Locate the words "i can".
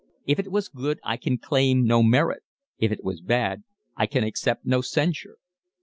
1.03-1.37, 3.95-4.23